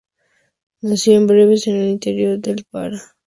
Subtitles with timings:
[0.81, 2.99] Nacido en Breves, en el interior del Pará.